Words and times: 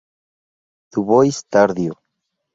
Du 0.93 1.03
Bois 1.11 1.37
tardío. 1.53 1.93